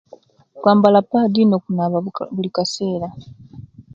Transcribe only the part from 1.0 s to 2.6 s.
pad no'kunaaba buli